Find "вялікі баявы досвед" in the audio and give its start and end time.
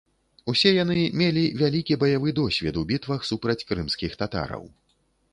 1.59-2.79